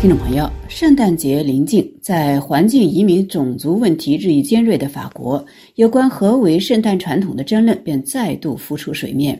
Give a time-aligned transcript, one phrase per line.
[0.00, 5.44] 听众朋友，圣诞节临近，在环境、移民、种族问题日益尖锐的法国，
[5.74, 9.38] 有关何为圣诞传统的争论便再度浮出水面。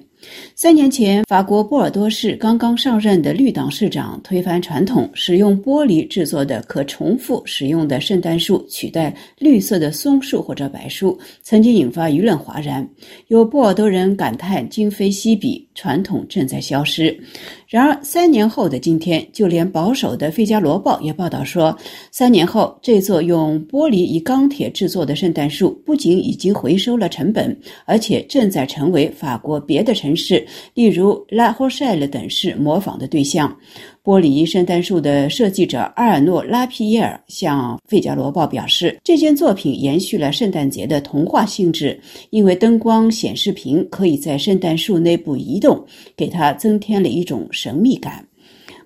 [0.54, 12.86] 三年前，法国波尔多市刚刚上任的绿党市长推翻传统，使用玻璃制作的可重复使用的圣诞树取代绿色的松树或者柏树，曾经引发舆论哗然。
[13.28, 17.18] 有波尔多人感叹今非昔比，传统正在消失。
[17.70, 21.78] 然而，三年后的今天，就连保守的《费加罗报》也报道说，
[22.10, 30.44] 三年后，这座用玻璃与钢铁制作的圣诞树不仅已经回收了成本，而且正在成为法国别的城市，
[30.74, 33.56] 例如拉霍塞尔等市模仿的对象。
[34.02, 42.00] 玻璃圣诞树的设计者阿尔诺·拉皮耶尔向《费加罗报》表示，这件作品延续了圣诞节的童话性质，
[42.30, 45.84] 因为灯光显示屏可以在圣诞树内部移动，
[46.16, 48.26] 给它增添了一种神秘感。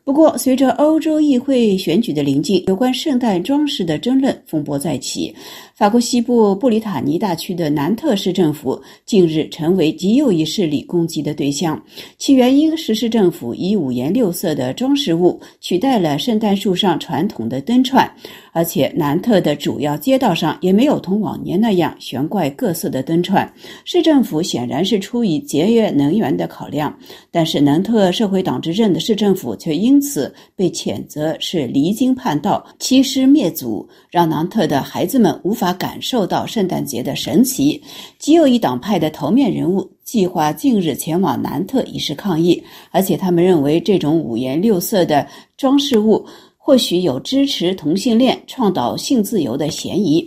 [0.05, 5.35] 不过，随着欧洲议会选举的临近，有关圣诞装饰的争论风波再起。
[5.75, 11.83] 法国西部布里塔尼大区的南特市政府近日成为极右翼势力攻击的对象，
[12.19, 18.07] 其原因是市政府以五颜六色的装饰物取代了圣诞树上传统的灯串，
[18.55, 23.53] 而且南特的主要街道上也没有同往年那样悬挂各色的灯串。
[23.85, 26.97] 市政府显然是出于节约能源的考量，
[27.33, 37.83] 但是南特社会党执政的市政府却因此被谴责是离经叛道、欺师灭祖，让南特的孩子们无法感受到圣诞节的神奇。
[38.21, 46.25] 极右翼党派的头面人物计划近日前往南特以示抗议，而且他们认为这种五颜六色的装饰物
[46.67, 50.27] 或许有支持同性恋、倡导性自由的嫌疑。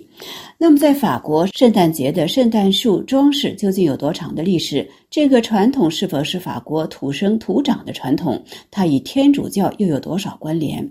[0.56, 4.88] 那么，在法国，圣诞节的圣诞树装饰究竟有多长的历史？
[5.10, 8.40] 这个传统是否是法国土生土长的传统？
[8.70, 10.88] 它与天主教又有多少关联？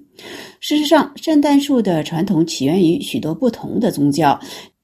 [0.59, 4.37] 事实上，圣诞树的传统起源于许多不同的宗教。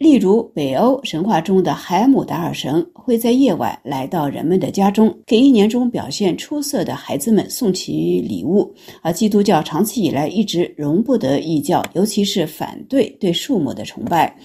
[0.03, 8.69] 例如，北欧神话中的海姆达尔神会在夜晚来到人们的家中，给一年中表现出色的孩子们送去礼物。
[9.01, 14.37] 而基督教长期以来一直容不得异教，尤其是反对对树木的崇拜。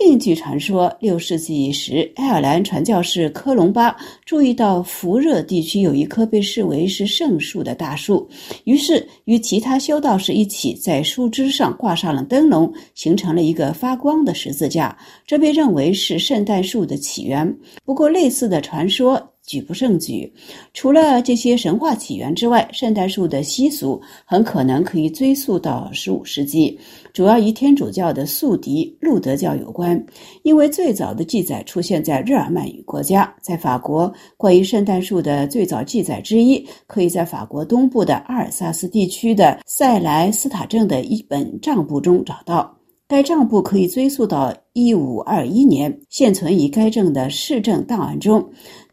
[0.00, 8.28] 另据传说，六世纪时，爱尔兰传教士科隆巴注意到福热地区有一棵被视为是圣树的大树，
[8.64, 14.98] 于是与其他修道士一起在树枝上挂上了灯笼，形成了一个发光的十字架。
[15.26, 17.56] 这被认为是圣诞树的起源。
[17.84, 19.30] 不过，类似的传说。
[19.46, 20.32] 举不胜举。
[20.72, 26.78] 除了这些神话起源之外，圣诞树的习俗很可能可以追溯到十五世纪，
[27.12, 30.02] 主要与天主教的宿敌路德教有关。
[30.44, 42.73] 因为最早的记载出现在日耳曼语国家，在法国，关于圣诞树的最早记载之一，可以在法国东部的阿尔萨斯地区的塞莱斯塔镇的一本账簿中找到。
[43.06, 48.42] 该账簿可以追溯到一五二一年，现存于该镇的市政档案中。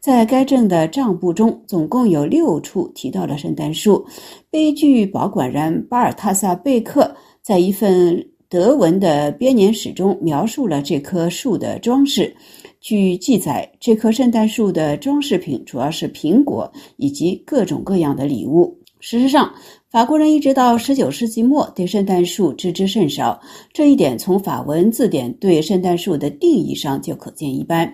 [0.00, 4.04] 在该镇的账簿中，总共有六处提到了圣诞树。
[4.50, 12.36] 悲剧保管人巴尔塔萨贝克在一份德文的编年史中描述了这棵树的装饰。
[12.82, 18.76] 据记载，这棵圣诞树的装饰品主要是苹果以及各种各样的礼物。
[19.02, 19.52] 事实上，
[19.90, 23.38] 法国人一直到十九世纪末对圣诞树知之甚少，
[23.72, 27.92] 这一点从法文字典对圣诞树的定义上就可见一斑。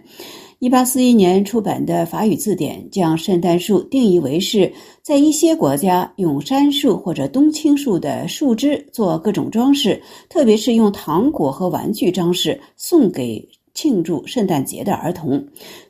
[0.58, 4.70] 一八四一年出版的法语字典将圣诞树定义为是
[5.00, 9.98] 在一些国家用杉树或者冬青树的树枝做各种装饰，
[10.28, 15.42] 特别是用糖果和玩具装饰送给庆祝圣诞节的儿童。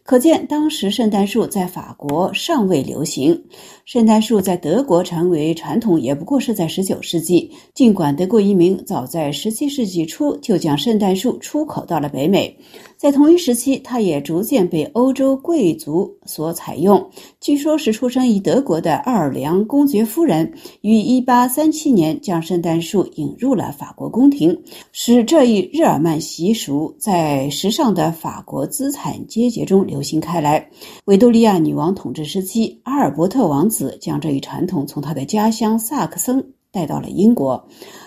[0.08, 3.38] 可见，当时圣诞树在法国尚未流行。
[3.84, 7.50] 圣诞树在德国成为传统，也不过是在十九世纪。
[7.74, 12.56] 尽管德国移民早在十七世纪初就将圣诞树出口到了北美，
[12.96, 17.10] 在同一时期，它也逐渐被欧洲贵族所采用。
[17.38, 20.50] 据说，是出生于德国的奥尔良公爵夫人
[20.80, 24.58] 于一八三七年将圣诞树引入了法国宫廷，
[24.90, 29.97] 使这一日耳曼习俗在时尚的法国资产阶级中流。
[29.98, 30.64] 流行开来。
[31.06, 37.60] 维多利亚女王统治时期，阿尔伯特王子将这一传统从他的家乡萨克森带到了英国。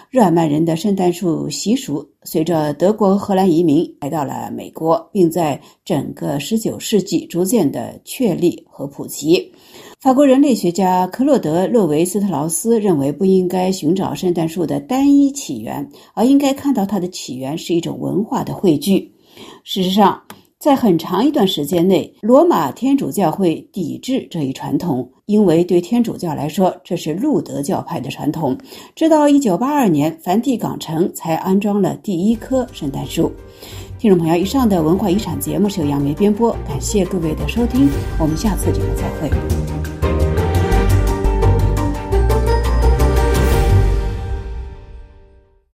[0.10, 9.52] 日耳曼人的圣诞树习俗随着德国、荷兰移民来到了美国，并在整个19世纪逐渐的确立和普及。
[10.00, 19.14] 法国人类学家克洛德·洛维斯特劳斯认为，不应该寻找圣诞树的单一起源，而应该看到它的起源是一种文化的汇聚。
[19.64, 20.22] 事实上，
[20.62, 28.56] 在很长一段时间内，罗马天主教会抵制这一传统，因为对天主教来说，这是路德教派的传统。
[28.96, 33.32] 直到一九八二年，梵蒂冈城才安装了第一棵圣诞树。
[33.98, 39.91] 听众朋友，以上的文化遗产节目是由杨梅编播，感谢各位的收听，我们下次节目再会。